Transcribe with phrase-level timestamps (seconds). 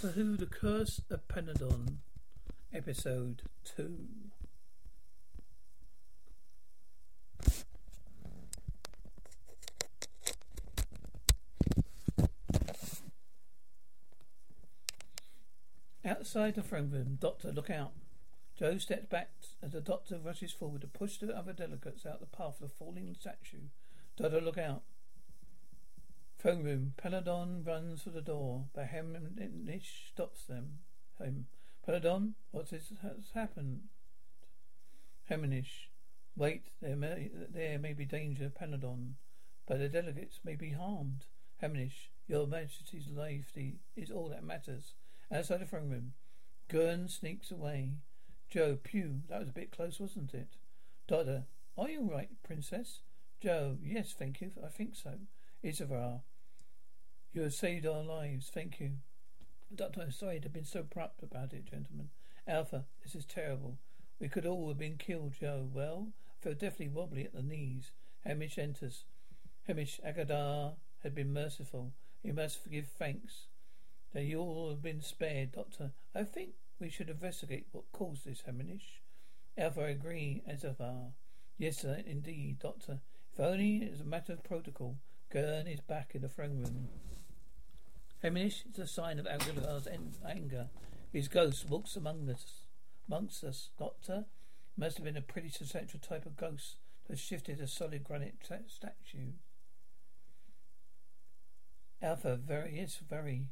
[0.00, 1.96] Doctor Who The Curse of Peladon,
[2.72, 3.42] Episode
[3.76, 3.98] 2.
[16.04, 17.90] Outside the throne room, Doctor, look out.
[18.56, 22.26] Joe steps back as the doctor rushes forward to push the other delegates out the
[22.26, 23.66] path of the falling statue.
[24.16, 24.82] Doctor, look out.
[26.38, 26.94] Phone room.
[26.96, 30.78] Peladon runs for the door, but Hemnish stops them.
[31.18, 31.46] Him.
[31.86, 32.92] Peladon, what has
[33.34, 33.88] happened?
[35.28, 35.88] Hemnish.
[36.36, 39.14] Wait, there may, there may be danger, Peladon,
[39.66, 41.24] but the delegates may be harmed.
[41.60, 44.94] Hemnish, your Majesty's safety is all that matters.
[45.32, 46.12] Outside the throne room,
[46.68, 47.94] Gurn sneaks away.
[48.48, 50.54] Joe, pew, that was a bit close, wasn't it?
[51.08, 53.00] Doctor, are you right, Princess?
[53.40, 54.52] Joe, yes, thank you.
[54.64, 55.14] I think so.
[55.64, 56.20] Isavar,
[57.32, 58.50] you have saved our lives.
[58.52, 58.92] Thank you.
[59.74, 62.08] Doctor, I'm sorry to have been so abrupt about it, gentlemen.
[62.46, 63.76] Alpha, this is terrible.
[64.18, 65.68] We could all have been killed, Joe.
[65.72, 67.92] Well, I feel definitely wobbly at the knees.
[68.24, 69.04] Hamish enters.
[69.66, 71.92] Hamish Agadar had been merciful.
[72.22, 73.46] You must give thanks
[74.12, 75.92] that you all have been spared, Doctor.
[76.14, 79.02] I think we should investigate what caused this, Hamish.
[79.56, 81.12] Alpha, I agree, Azavar.
[81.58, 83.00] Yes, sir, indeed, Doctor.
[83.32, 84.96] If only as a matter of protocol.
[85.30, 86.88] Gurn is back in the throne room.
[88.22, 89.86] Hamish is a sign of Aguilar's
[90.26, 90.68] anger.
[91.12, 92.62] His ghost walks among us.
[93.06, 94.24] Amongst us, Doctor.
[94.76, 96.76] Must have been a pretty substantial type of ghost
[97.08, 99.32] that shifted a solid granite statue.
[102.00, 103.48] Alpha, very, yes, very.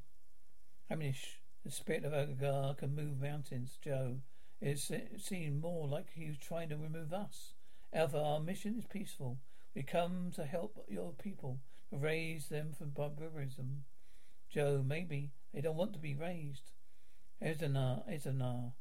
[0.88, 3.76] Hamish, the spirit of Agar can move mountains.
[3.82, 4.20] Joe,
[4.60, 4.78] it
[5.18, 7.52] seemed more like he was trying to remove us.
[7.92, 9.38] Alpha, our mission is peaceful.
[9.76, 11.58] We come to help your people,
[11.90, 13.84] to raise them from barbarism.
[14.48, 16.70] Joe, maybe they don't want to be raised.
[17.44, 18.72] Ezanar, uh, Ezanar.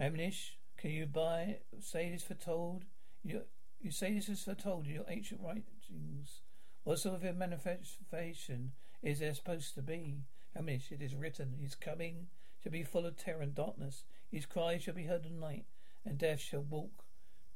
[0.00, 2.84] Uh, Amnish, can you buy say this foretold?
[3.22, 3.42] You
[3.82, 6.40] you say this is foretold in your ancient writings.
[6.84, 10.22] What sort of a manifestation is there supposed to be?
[10.56, 12.28] Amnish, it is written, his coming
[12.62, 14.04] shall be full of terror and darkness.
[14.30, 15.66] His cries shall be heard at night,
[16.02, 17.04] and death shall walk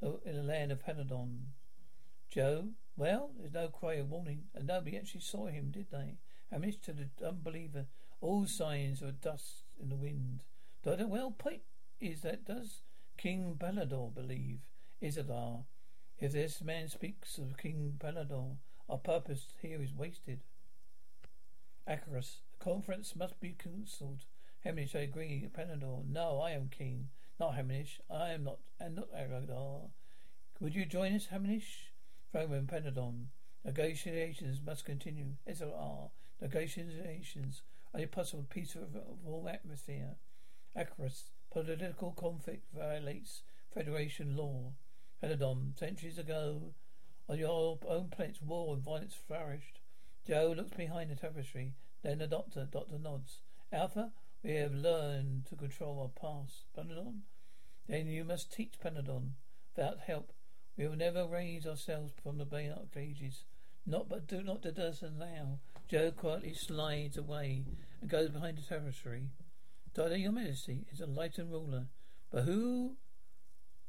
[0.03, 1.47] in the land of Peladon.
[2.31, 6.17] Joe, well, there's no cry of warning, and nobody actually saw him, did they?
[6.51, 7.87] Amidst to the unbeliever,
[8.21, 10.41] all signs of dust in the wind.
[10.83, 11.63] Doctor, well, point
[12.01, 12.83] is that does
[13.17, 14.61] King Balador believe?
[15.03, 15.65] Isidar,
[16.19, 18.57] if this man speaks of King Balador,
[18.89, 20.41] our purpose here is wasted.
[21.89, 24.25] Acarus, the conference must be cancelled.
[24.65, 25.49] Hemnish, I agree.
[25.57, 27.09] Panador, no, I am king.
[27.39, 28.01] Not Hemnish.
[28.11, 29.91] I am not, and not Agadar.
[30.61, 31.93] Would you join us, Hemnish?
[32.35, 33.27] Roman Peladon.
[33.65, 35.37] Negotiations must continue.
[35.49, 36.11] SLR.
[36.41, 37.63] Negotiations
[37.95, 40.17] are possible peace of all atmosphere.
[40.77, 41.31] Acarus.
[41.51, 43.43] Political conflict violates
[43.73, 44.73] Federation law.
[45.23, 45.79] Peladon.
[45.79, 46.75] Centuries ago,
[47.29, 49.81] on your own planet, war and violence flourished.
[50.27, 51.75] Joe looks behind the tapestry.
[52.03, 52.69] Then the doctor.
[52.71, 53.41] Doctor nods.
[53.73, 54.13] Alpha,
[54.43, 56.67] we have learned to control our past.
[56.77, 57.21] Peladon.
[57.89, 59.33] Then you must teach Peladon.
[59.75, 60.33] Without help,
[60.77, 63.45] we will never raise ourselves from the dark ages.
[63.87, 65.61] Not but do not do us now.
[65.89, 67.65] Joe quietly slides away
[68.01, 69.29] and goes behind the tapestry.
[69.95, 71.87] Daughter, your majesty is a lightened ruler.
[72.31, 72.97] But who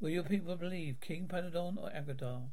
[0.00, 2.50] will your people believe, King Peladon or Agadar?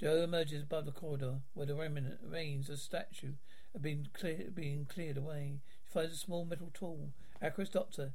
[0.00, 3.34] Joe emerges above the corridor where the remnant remains of statue
[3.72, 5.60] have been clear, being cleared away.
[5.84, 7.10] She finds a small metal tool.
[7.42, 8.12] Acarus Doctor,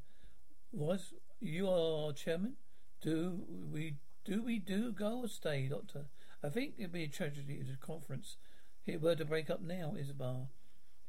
[0.72, 2.56] was you are chairman?
[3.02, 3.96] Do we
[4.30, 6.06] do we do go or stay, Doctor?
[6.44, 8.38] I think it'd be a tragedy if the conference
[8.86, 10.52] it were to break up now, Isabel.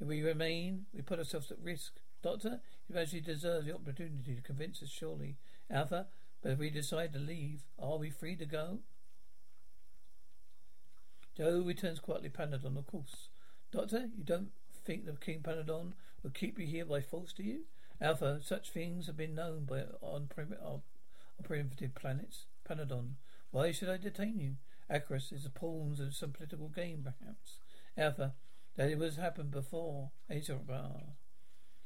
[0.00, 2.00] If we remain, we put ourselves at risk.
[2.22, 5.36] Doctor, you actually deserve the opportunity to convince us, surely.
[5.70, 6.06] Alpha,
[6.42, 8.78] but if we decide to leave, are we free to go?
[11.36, 13.28] Joe returns quietly Peladon, of course.
[13.70, 14.50] Doctor, you don't
[14.86, 17.64] think that King Peladon would keep you here by force, do you?
[18.00, 20.80] Alpha, such things have been known by on, prim- on
[21.44, 22.46] primitive planets.
[22.70, 23.14] Peladon,
[23.50, 24.54] why should I detain you?
[24.88, 27.58] Acrus is the pawns of some political game, perhaps.
[27.96, 28.34] Alpha,
[28.76, 30.10] that it was happened before.
[30.30, 31.16] Azrabar,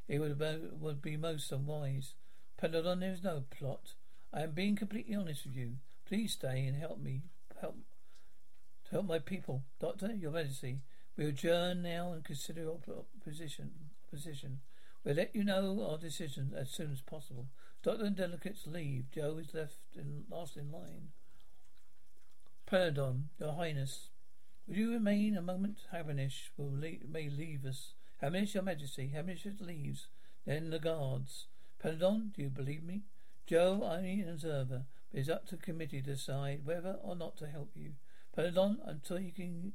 [0.09, 0.39] it would,
[0.81, 2.15] would be most unwise.
[2.61, 3.95] Peladon, there is no plot.
[4.33, 5.77] I am being completely honest with you.
[6.07, 7.23] Please stay and help me.
[7.61, 7.77] Help
[8.91, 9.65] help my people.
[9.81, 10.81] Doctor, Your Majesty,
[11.17, 12.79] we adjourn now and consider your
[13.25, 13.71] position.
[14.11, 14.61] position.
[15.03, 17.49] We'll let you know our decision as soon as possible.
[17.85, 19.11] Doctor and delegates leave.
[19.15, 21.09] Joe is left in, last in line.
[22.67, 24.09] Peladon, Your Highness,
[24.67, 25.81] will you remain a moment?
[25.93, 27.93] Habenish will leave, may leave us.
[28.23, 29.13] Habenish, Your Majesty.
[29.15, 30.07] Habenish leaves.
[30.47, 31.49] Then the guards.
[31.79, 33.03] Peladon, do you believe me?
[33.47, 37.47] Joe, I'm an observer, but it's up to committee to decide whether or not to
[37.47, 37.93] help you.
[38.35, 39.75] Peladon, I'm talking,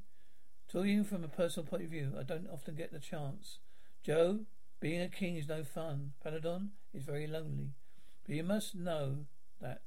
[0.68, 2.14] talking from a personal point of view.
[2.18, 3.58] I don't often get the chance.
[4.02, 4.40] Joe,
[4.80, 6.14] being a king is no fun.
[6.26, 7.70] Peladon is very lonely.
[8.30, 9.26] But you must know
[9.60, 9.82] that.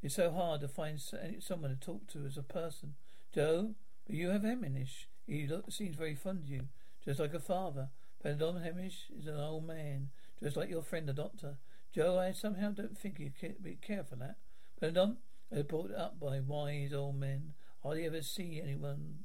[0.00, 1.00] It's so hard to find
[1.40, 2.94] someone to talk to as a person.
[3.34, 3.74] Joe,
[4.06, 5.08] but you have Heminish.
[5.26, 6.68] He seems very fond of you,
[7.04, 7.88] just like a father.
[8.24, 10.10] Peladon Heminish is an old man,
[10.40, 11.56] just like your friend the doctor.
[11.92, 14.36] Joe, I somehow don't think you can be care for that.
[14.80, 15.16] Peladon
[15.50, 17.54] is uh, brought up by wise old men.
[17.82, 19.24] Hardly ever see anyone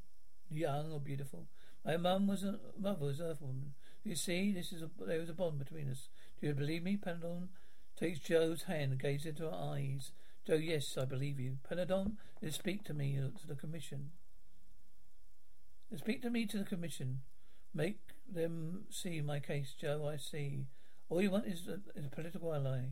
[0.50, 1.46] young or beautiful.
[1.86, 3.74] My mum was a mother was an earthwoman.
[4.04, 6.10] You see, this is a, there is a bond between us.
[6.42, 6.98] Do you believe me?
[6.98, 7.50] Peladon
[8.00, 10.12] takes Joe's hand and gazes into her eyes.
[10.48, 11.58] Joe, yes, I believe you.
[11.70, 12.14] Peladon,
[12.50, 14.12] speak to me uh, to the commission.
[15.96, 17.22] Speak to me to the commission.
[17.74, 18.00] Make
[18.32, 20.10] them see my case, Joe.
[20.12, 20.68] I see.
[21.10, 22.92] All you want is a, is a political ally.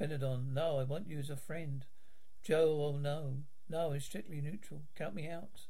[0.00, 1.84] Peladon, no, I want you as a friend.
[2.42, 3.38] Joe, oh no.
[3.68, 4.82] No, it's strictly neutral.
[4.96, 5.66] Count me out.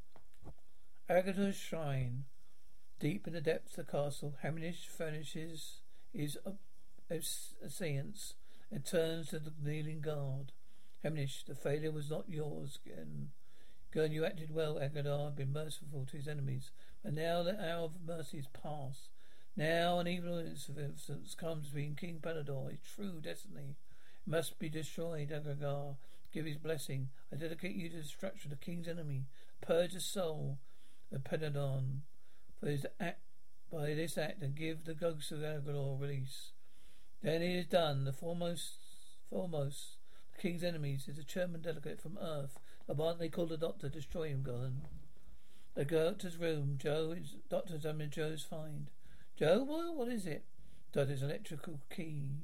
[1.09, 2.25] Agatha's shrine.
[3.01, 5.81] Deep in the depths of the castle, Haminish furnishes
[6.13, 6.37] his
[7.69, 8.35] seance
[8.71, 10.53] and turns to the kneeling guard.
[11.05, 13.31] Haminish, the failure was not yours, Gern.
[13.93, 16.71] Gern, you acted well, Agadar, been merciful to his enemies,
[17.03, 19.11] but now the hour of mercy is past.
[19.57, 23.77] Now an evil instance comes between King Panador, his true destiny
[24.27, 25.97] must be destroyed, Agadar.
[26.33, 27.11] Give his blessing.
[27.33, 29.27] I dedicate you to the destruction of the king's enemy.
[29.61, 30.59] Purge his soul
[31.13, 32.01] of Peladon
[32.59, 33.21] for his act
[33.71, 36.51] by this act and give the ghost of Agador release.
[37.25, 38.05] Then it is done.
[38.05, 38.75] The foremost
[39.31, 39.97] foremost
[40.37, 42.59] the king's enemies is a German delegate from Earth.
[42.87, 44.83] Abundantly called the doctor, destroy him, Gordon.
[45.75, 46.77] The doctor's room.
[46.77, 48.91] Joe is doctor's I mean Joe's find.
[49.39, 50.45] Joe, well, what is it?
[50.93, 52.43] Doctor's electrical key.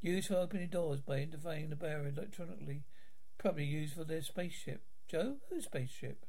[0.00, 2.84] Used for opening doors by interfering the bearer electronically.
[3.36, 4.82] Probably used for their spaceship.
[5.08, 5.38] Joe?
[5.50, 6.24] Whose spaceship?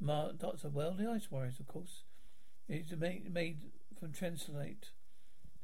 [0.00, 2.04] Ma- Doctor, well, the Ice Warriors, of course.
[2.66, 3.58] It's made, made
[3.98, 4.88] from translate.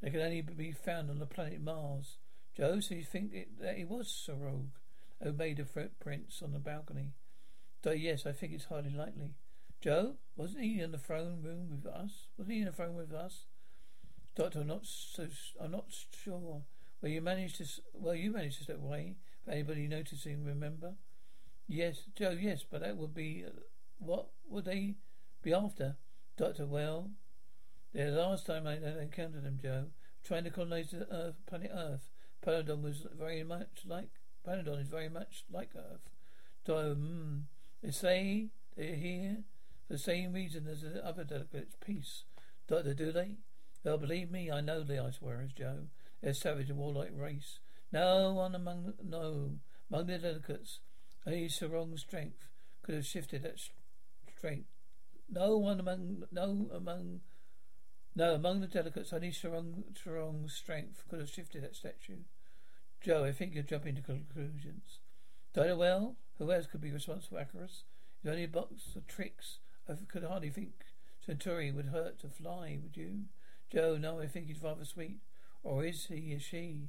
[0.03, 2.19] They can only be found on the planet Mars.
[2.57, 4.69] Joe, so you think it, that it was Sorog
[5.37, 7.13] made the footprints on the balcony?
[7.85, 9.35] Yes, I think it's highly likely.
[9.81, 12.27] Joe, wasn't he in the throne room with us?
[12.37, 13.45] Wasn't he in the throne with us?
[14.35, 15.29] Doctor, I'm not so.
[15.61, 15.87] I'm not
[16.25, 16.63] sure.
[17.01, 17.67] Well, you managed to.
[17.95, 19.15] Well, you managed to step away.
[19.45, 20.45] But anybody noticing?
[20.45, 20.95] Remember?
[21.69, 22.37] Yes, Joe.
[22.39, 23.45] Yes, but that would be.
[23.47, 23.51] Uh,
[23.99, 24.97] what would they
[25.43, 25.97] be after?
[26.37, 27.11] Doctor, well,
[27.93, 29.87] the last time I encountered them, Joe,
[30.25, 32.11] trying to colonize the Earth, planet Earth.
[32.45, 34.11] Peladon was very much like
[34.47, 36.11] Peladon is very much like Earth.
[36.67, 37.43] So, mm,
[37.83, 39.39] they say they're here
[39.87, 41.77] for the same reason as the other delegates.
[41.85, 42.25] Peace.
[42.69, 43.37] Doctor, do they?
[43.85, 45.87] Well, believe me, I know the Ice Warriors, Joe.
[46.21, 47.61] They're a savage and warlike race.
[47.93, 49.59] No one among no
[49.91, 50.81] among the delegates,
[51.27, 52.49] only Sarong's strength
[52.83, 53.61] could have shifted that
[54.37, 54.69] strength.
[55.31, 57.21] No one among no among
[58.17, 62.25] no among the delegates, only Sarong Sarong's strength could have shifted that statue.
[63.01, 64.99] Joe, I think you're jumping to conclusions.
[65.55, 67.85] Dino well, who else could be responsible Icarus?
[68.19, 69.59] It's only a box of tricks.
[69.89, 70.73] I could hardly think
[71.25, 73.25] Centauri would hurt to fly, would you?
[73.71, 75.21] Joe, no, I think he's rather sweet.
[75.63, 76.89] Or is he or she?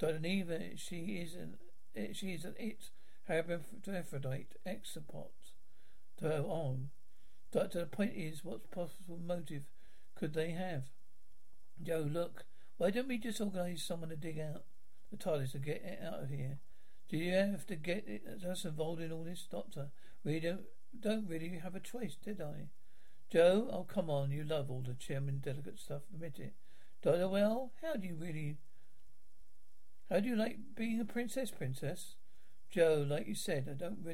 [0.00, 1.56] Dionyva, she is an
[1.94, 2.90] eh, she is an it.
[3.28, 5.30] Hermaphrodite, hexapod.
[6.20, 6.90] So on.
[6.90, 7.60] Oh.
[7.60, 9.62] Doctor, the point is, what's possible motive
[10.24, 10.84] could they have?
[11.82, 12.46] Joe, look,
[12.78, 14.64] why don't we just organise someone to dig out
[15.10, 16.60] the TARDIS to get it out of here?
[17.10, 19.90] Do you have to get it us involved in all this, Doctor?
[20.24, 20.62] We don't
[20.98, 22.68] don't really have a choice, did I?
[23.30, 26.54] Joe, oh come on, you love all the chairman delegate stuff, admit it.
[27.02, 28.56] Doctor, well, how do you really
[30.10, 32.14] how do you like being a princess, princess?
[32.70, 34.13] Joe, like you said, I don't really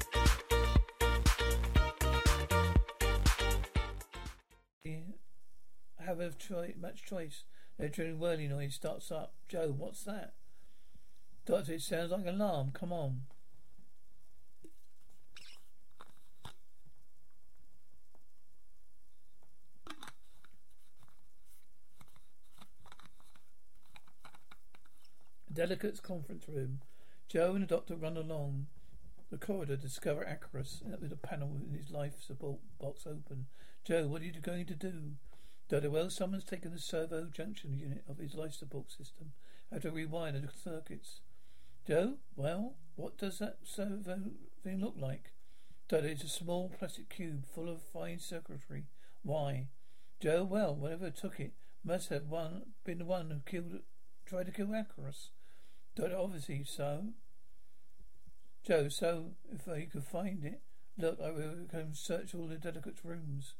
[6.31, 7.43] Have choi- much choice.
[7.77, 9.33] The drilling whirling noise starts up.
[9.49, 10.31] Joe, what's that?
[11.45, 12.71] Doctor, it sounds like an alarm.
[12.71, 13.23] Come on.
[25.51, 26.79] Delicate's conference room.
[27.27, 28.67] Joe and the doctor run along
[29.29, 33.47] the corridor to discover Acarus with a panel in his life support box open.
[33.83, 35.15] Joe, what are you going to do?
[35.69, 39.31] Doctor, well, someone's taken the servo junction unit of his life support system.
[39.71, 41.21] Have to rewire the circuits.
[41.87, 44.19] Joe, well, what does that servo
[44.63, 45.31] thing look like?
[45.87, 48.85] Doctor, it's a small plastic cube full of fine circuitry.
[49.23, 49.67] Why?
[50.19, 51.53] Joe, well, whatever took it
[51.83, 53.81] must have one been the one who killed
[54.25, 55.29] tried to kill Acarus.
[55.95, 57.07] Doctor, obviously so.
[58.63, 60.61] Joe, so if I could find it,
[60.97, 63.55] look, I will come search all the delegates' rooms.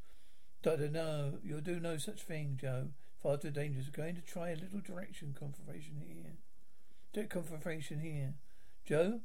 [0.64, 2.90] Doctor, no, you'll do no such thing, Joe.
[3.22, 3.88] Far too dangerous.
[3.88, 6.34] We're going to try a little direction confirmation here.
[7.14, 8.34] Direct confirmation here.
[8.86, 9.22] Joe?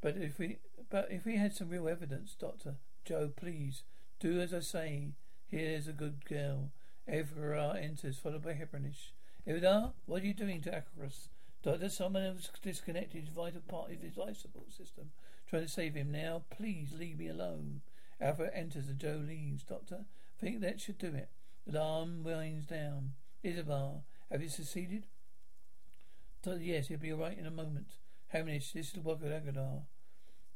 [0.00, 3.82] But if we but if we had some real evidence, Doctor, Joe, please,
[4.20, 5.12] do as I say.
[5.48, 6.70] Here's a good girl.
[7.08, 9.12] Evra enters, followed by Hebranish.
[9.46, 11.28] Evra, what are you doing to Acarus?
[11.62, 15.10] Doctor, someone has disconnected his vital part of his life support system.
[15.48, 16.42] Trying to save him now.
[16.50, 17.82] Please leave me alone.
[18.20, 19.62] Alfred enters and Joe leaves.
[19.62, 20.06] Doctor,
[20.40, 21.30] think that should do it.
[21.66, 23.12] The alarm winds down.
[23.42, 25.06] Isabel, have you succeeded?
[26.42, 27.88] Doctor, yes, he'll be all right in a moment.
[28.28, 29.82] Hamish, this is the work of Agadar.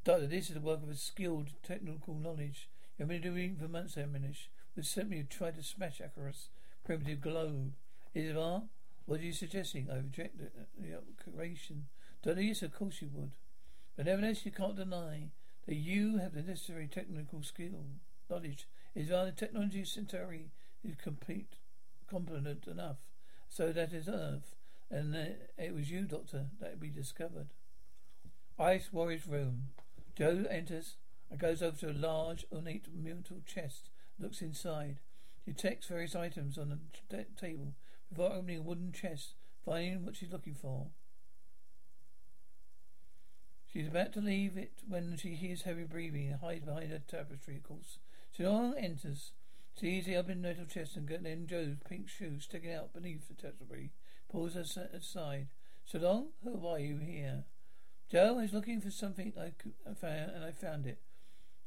[0.05, 2.69] Doctor, this is the work of a skilled technical knowledge.
[2.99, 4.51] You've been doing for months, Hamish.
[4.77, 6.49] We simply tried to smash Acarus'
[6.85, 7.73] primitive globe.
[8.15, 8.69] Isabel,
[9.07, 9.89] what are you suggesting?
[9.91, 11.87] I reject the, uh, the operation.
[12.23, 13.33] Doctor, yes, of course you would.
[13.97, 15.31] But nevertheless, you can't deny
[15.67, 17.85] that you have the necessary technical skill,
[18.29, 18.67] knowledge.
[18.95, 20.51] Is the technology century
[20.85, 21.55] is complete,
[22.09, 22.97] competent enough,
[23.49, 24.55] so that is Earth,
[24.91, 25.15] and
[25.57, 27.49] it was you, Doctor, that we discovered.
[28.59, 29.69] Ice Warrior's room.
[30.17, 30.97] Joe enters
[31.31, 33.91] and goes over to a large, ornate metal chest.
[34.19, 34.99] Looks inside.
[35.47, 36.79] Detects various items on
[37.09, 37.75] the table
[38.11, 40.89] before opening a wooden chest, finding what she's looking for.
[43.73, 47.57] She's about to leave it when she hears heavy breathing and hides behind her tapestry,
[47.57, 47.99] of course.
[48.37, 49.33] Sinon enters,
[49.75, 53.91] sees the open metal chest and then Joe's pink shoes sticking out beneath the tapestry,
[54.31, 55.49] pulls her aside.
[55.85, 57.45] Sinon, who are you here?
[58.11, 59.53] Joe, I was looking for something I
[59.95, 60.99] found, and I found it.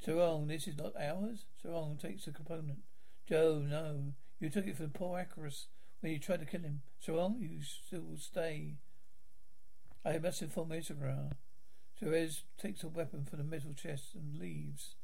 [0.03, 1.45] Sarong, this is not ours?
[1.61, 2.79] Sarong takes the component.
[3.27, 4.13] Joe, no.
[4.39, 5.67] You took it for poor Acarus
[6.01, 6.81] when you tried to kill him.
[6.99, 8.75] Sarong, you still stay.
[10.03, 11.37] I must inform Isabra.
[11.97, 14.95] Therese takes a weapon from the metal chest and leaves.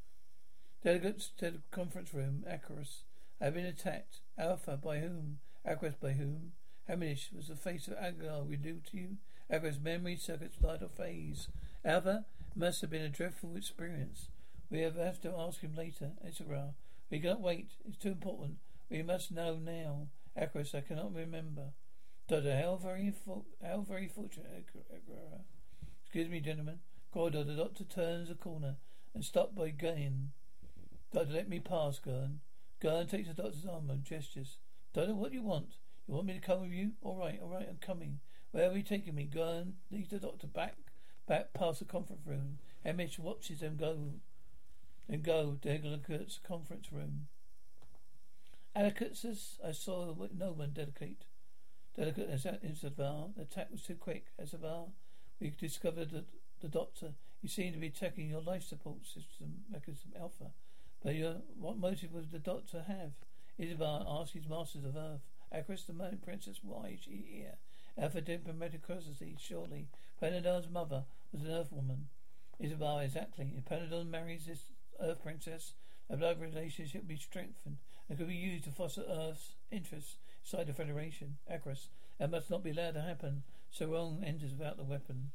[0.83, 2.45] Delegates to the conference room.
[2.49, 3.03] Acarus.
[3.41, 4.21] I have been attacked.
[4.37, 5.39] Alpha, by whom?
[5.67, 6.53] Acarus, by whom?
[6.87, 9.17] Hamish, was the face of Agar renewed to you?
[9.51, 11.49] Agar's memory circuits light or phase.
[11.83, 14.29] Alpha, must have been a dreadful experience.
[14.69, 16.11] We have, have to ask him later.
[16.25, 16.75] Isabra.
[17.09, 17.71] We cannot wait.
[17.85, 18.57] It's too important.
[18.89, 20.07] We must know now.
[20.39, 21.73] Acarus, I cannot remember.
[22.27, 23.13] Doctor, how very,
[23.61, 24.65] how very fortunate,
[26.03, 26.79] Excuse me, gentlemen.
[27.11, 28.75] Corridor, the doctor turns a corner
[29.13, 30.31] and stopped by Gain.
[31.11, 32.39] Doctor, let me pass, Gurn.
[32.79, 34.57] Gurn takes the doctor's arm and gestures.
[34.93, 35.75] Doctor, what do you want?
[36.07, 36.91] You want me to come with you?
[37.01, 38.19] All right, all right, I'm coming.
[38.51, 39.23] Where are you taking me?
[39.23, 40.75] Gurn leads the doctor back,
[41.27, 42.59] back past the conference room.
[42.83, 44.13] Hamish watches them go,
[45.07, 47.27] then go to Delegate's conference room.
[48.75, 51.25] Delegates, I saw no one dedicate.
[51.95, 53.35] Delicate as Isavar.
[53.35, 54.27] The attack was too quick.
[54.37, 54.91] As Isavar,
[55.39, 56.25] we discovered that
[56.61, 60.51] the doctor, you seem to be attacking your life support system mechanism Alpha.
[61.03, 63.11] But your, what motive would the doctor have?
[63.59, 65.21] Isavar asked his masters of Earth.
[65.53, 67.55] Acris the moon princess, why is she here?
[67.97, 69.87] Alpha permit curiosity, surely.
[70.21, 72.07] Peladon's mother was an Earth woman.
[72.61, 73.53] Isavar, exactly.
[73.57, 74.65] If Peladon marries this
[74.99, 75.73] Earth princess,
[76.09, 77.77] a blood relationship will be strengthened
[78.07, 81.37] and could be used to foster Earth's interests inside the Federation.
[81.51, 81.87] Acris,
[82.19, 83.43] that must not be allowed to happen.
[83.71, 85.31] Sarong enters without the weapon.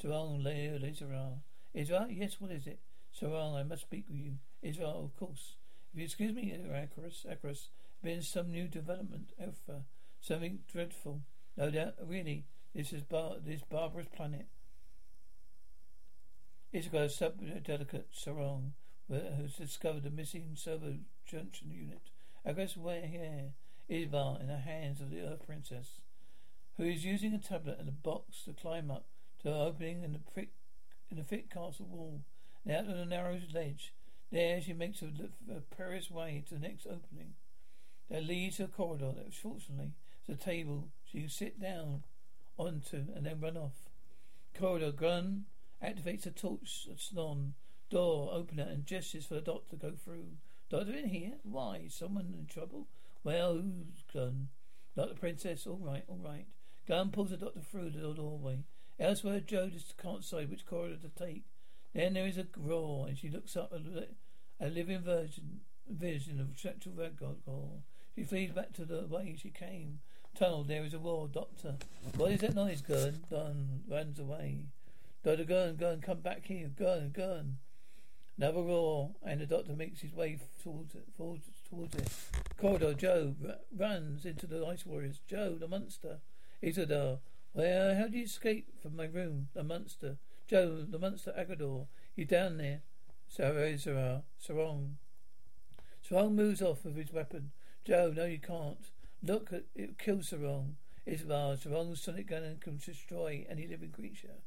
[0.00, 1.42] Sarong, Leo, Israel.
[1.72, 2.06] Israel?
[2.10, 2.78] Yes, what is it?
[3.18, 4.32] Sarong, I must speak with you.
[4.60, 5.54] Israel, of course.
[5.92, 7.68] If you excuse me, Acarus, Acarus,
[8.02, 9.72] been some new development, Alpha.
[9.72, 9.78] Uh,
[10.20, 11.20] something dreadful.
[11.56, 14.46] No doubt, really, this is bar- this barbarous planet.
[16.72, 18.72] A sub-delegate Sarong
[19.08, 22.10] who's discovered the missing servo junction unit.
[22.44, 23.52] I guess where here
[23.88, 26.00] Ivar in the hands of the Earth Princess,
[26.76, 29.06] who is using a tablet and a box to climb up
[29.42, 30.50] to an opening in the thick
[31.10, 32.22] in the thick castle wall.
[32.64, 33.92] Now to the narrow ledge.
[34.30, 35.10] There she makes a,
[35.54, 37.34] a perilous way to the next opening.
[38.10, 39.92] That leads to a corridor that fortunately
[40.26, 42.04] is a table she can sit down
[42.58, 43.90] onto and then run off.
[44.58, 45.44] Corridor gun
[45.82, 47.54] activates a torch on
[47.90, 50.36] door, opener and gestures for the doctor to go through.
[50.70, 51.34] Doctor in here?
[51.42, 51.86] Why?
[51.88, 52.88] Someone in trouble?
[53.22, 54.48] Well, who's gone?
[54.96, 55.66] Not the princess.
[55.66, 56.46] All right, all right.
[56.88, 58.64] Gun pulls the doctor through the doorway.
[58.98, 61.44] Elsewhere, Joe just can't decide which corridor to take.
[61.94, 66.58] Then there is a roar, and she looks up a, a living virgin, vision of
[66.58, 67.82] sexual alcohol.
[68.14, 70.00] She flees back to the way she came.
[70.36, 71.28] Tunnel, there is a roar.
[71.28, 71.76] Doctor,
[72.16, 72.82] what is that noise?
[72.82, 74.66] Gun, gun, runs away.
[75.24, 76.68] Doctor, gun, gun, come back here.
[76.76, 77.58] Gun, gun.
[78.36, 81.04] Another roar, and the doctor makes his way towards it.
[81.16, 82.10] Towards, it.
[82.60, 85.20] Corridor, Joe r- runs into the ice warriors.
[85.28, 86.18] Joe, the monster.
[86.60, 87.18] Isidore, oh,
[87.52, 89.48] well, how did you escape from my room?
[89.54, 90.16] The monster.
[90.46, 91.86] Joe, the monster Agador.
[92.16, 92.82] You down there?
[93.28, 93.78] Sarah,
[94.38, 94.98] Sarong.
[96.02, 97.52] Sarong moves off with his weapon.
[97.84, 98.90] Joe, no you can't.
[99.22, 100.76] Look, it kills Sarong.
[101.06, 104.42] It's Isvar, Sarong's sonic gun can destroy any living creature.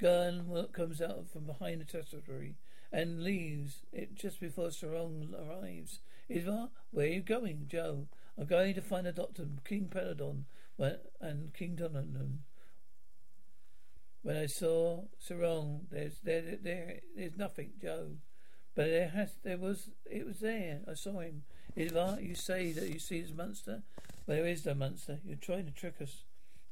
[0.00, 2.54] Gun comes out from behind the territory
[2.92, 6.00] and leaves it just before Sarong arrives.
[6.28, 8.06] Isvar, where are you going, Joe?
[8.38, 10.44] I'm going to find a doctor, King Peladon,
[11.20, 12.44] and King Donovan.
[14.22, 18.16] When I saw Sarong, there's there, there there's nothing, Joe.
[18.74, 20.80] But there has there was it was there.
[20.88, 21.42] I saw him.
[21.76, 23.82] Isvar, you say that you see this monster?
[24.26, 25.20] Well, there is no monster.
[25.24, 26.24] You're trying to trick us.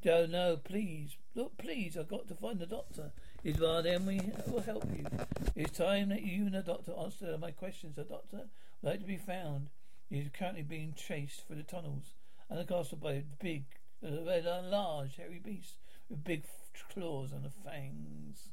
[0.02, 1.17] Joe, no, please.
[1.35, 3.12] Look, please, I've got to find the doctor.
[3.45, 5.07] Isvar, then we will help you.
[5.57, 7.97] It's time that you and the doctor answer my questions.
[7.97, 8.43] The doctor
[8.82, 9.71] would like to be found.
[10.11, 12.15] He's currently being chased through the tunnels
[12.49, 13.65] and the castle by a big,
[14.02, 16.45] a large, hairy beast with big
[16.93, 18.50] claws and the fangs.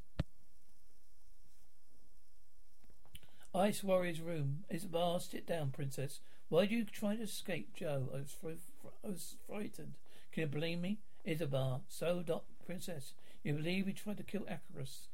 [3.53, 4.65] Ice Warrior's room.
[4.69, 6.19] Isabel, sit down, princess.
[6.49, 8.09] Why do you try to escape, Joe?
[8.13, 9.93] I was, fr- I was frightened.
[10.31, 10.99] Can you blame me?
[11.23, 15.07] Isabel, so, doc, princess, you believe we tried to kill Icarus?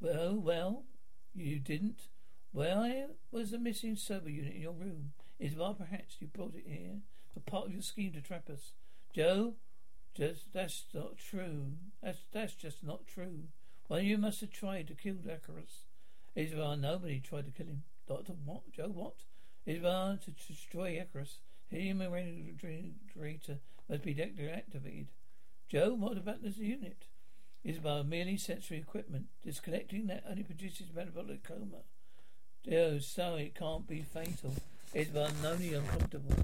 [0.00, 0.84] Well, well,
[1.34, 2.08] you didn't.
[2.52, 5.12] Why was the missing servo unit in your room?
[5.38, 6.98] Isabel, perhaps you brought it here
[7.32, 8.72] for part of your scheme to trap us.
[9.14, 9.54] Joe,
[10.14, 11.72] just that's not true.
[12.02, 13.44] That's that's just not true.
[13.88, 15.84] Well, you must have tried to kill Icarus.
[16.34, 17.82] Israel, nobody tried to kill him.
[18.06, 18.70] Doctor, what?
[18.72, 19.14] Joe, what?
[19.66, 21.38] Israel to destroy Icarus.
[21.70, 25.06] Human generator must be deactivated.
[25.68, 27.04] Joe, what about this unit?
[27.64, 29.26] Isabel, merely sensory equipment.
[29.44, 31.82] Disconnecting that only produces metabolic coma.
[32.66, 34.54] Joe, so it can't be fatal.
[34.94, 36.36] Isabel, only uncomfortable.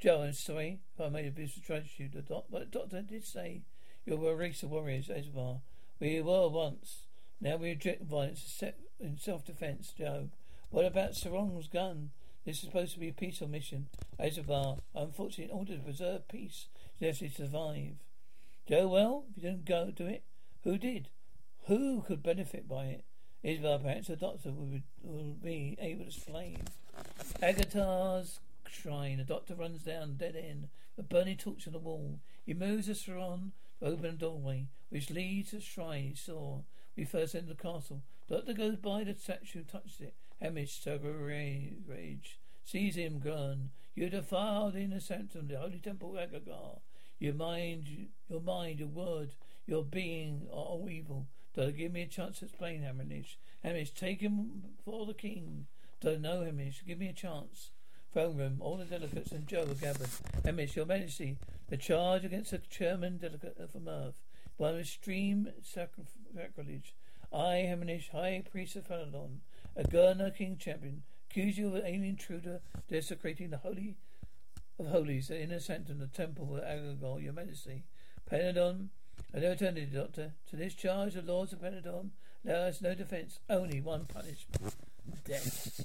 [0.00, 2.08] Joe, I'm sorry if I made a business tragedy.
[2.10, 3.60] The doc- but the doctor did say
[4.06, 5.60] you were a race of warriors, Esbar.
[6.00, 7.02] We were once.
[7.38, 8.62] Now we reject violence
[8.98, 10.30] in self-defense, Joe.
[10.70, 12.12] What about Sarong's gun?
[12.46, 13.88] This is supposed to be a peaceful mission.
[14.18, 17.96] Esbar, unfortunately, in order to preserve peace, you have to survive.
[18.66, 20.22] Joe, well, if you didn't go do it,
[20.64, 21.08] who did?
[21.66, 23.04] Who could benefit by it?
[23.42, 26.62] Isabel, perhaps the doctor will, will be able to explain.
[27.42, 29.20] Agatar's shrine.
[29.20, 32.20] A doctor runs down dead end, a burning torch on the wall.
[32.44, 36.62] He moves us on to open a doorway, which leads to the shrine he saw.
[36.96, 38.02] We first entered the castle.
[38.28, 40.14] Doctor goes by the statue, touches it.
[40.40, 42.38] Hamish, Togo rage.
[42.64, 43.70] Sees him gone.
[43.94, 46.80] You defiled the sanctum, the holy temple of Agagar.
[47.18, 49.34] Your mind, your mind, your word,
[49.66, 51.26] your being are all evil.
[51.54, 53.38] Doctor, give me a chance to explain, Hamish.
[53.62, 55.66] Hamish, take him for the king.
[56.00, 56.82] Don't know, Hamish.
[56.86, 57.70] Give me a chance
[58.12, 60.08] throne room, all the delegates and Joe are gathered.
[60.44, 61.36] Emish, your majesty,
[61.68, 64.20] the charge against the chairman delegate from Earth,
[64.58, 66.94] by extreme sacrilege.
[67.32, 69.38] I, Heminish, High Priest of Peladon,
[69.76, 73.96] a Gurna King Champion, accuse you of an alien intruder desecrating the holy
[74.78, 77.84] of holies, the inner sanctum, the temple of Agagol, your majesty.
[78.30, 78.88] Peladon,
[79.32, 80.32] turned to doctor.
[80.50, 82.10] To this charge, the lords of Peladon
[82.44, 84.74] allow us no defence, only one punishment.
[85.24, 85.84] Death.